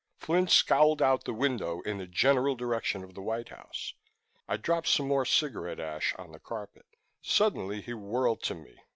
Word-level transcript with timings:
Flynn 0.17 0.47
scowled 0.47 0.99
out 0.99 1.25
the 1.25 1.31
window 1.33 1.81
in 1.81 1.99
the 1.99 2.07
general 2.07 2.55
direction 2.55 3.03
of 3.03 3.13
the 3.13 3.21
White 3.21 3.49
House. 3.49 3.93
I 4.47 4.57
dropped 4.57 4.87
some 4.87 5.07
more 5.07 5.25
cigarette 5.25 5.79
ash 5.79 6.15
on 6.15 6.31
the 6.31 6.39
carpet. 6.39 6.87
Suddenly 7.21 7.81
he 7.81 7.93
whirled 7.93 8.41
to 8.45 8.55
me. 8.55 8.79